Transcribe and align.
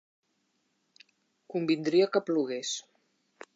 Convindria 1.55 2.09
que 2.17 2.25
plogués. 2.31 2.75